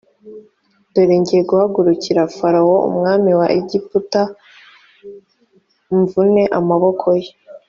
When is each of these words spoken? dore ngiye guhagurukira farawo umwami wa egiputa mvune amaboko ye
dore 0.93 1.15
ngiye 1.21 1.41
guhagurukira 1.49 2.21
farawo 2.37 2.75
umwami 2.89 3.31
wa 3.39 3.47
egiputa 3.59 4.21
mvune 5.97 6.43
amaboko 6.59 7.07
ye 7.21 7.29